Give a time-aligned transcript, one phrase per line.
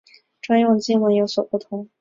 [0.41, 1.87] 专用经文有所不同。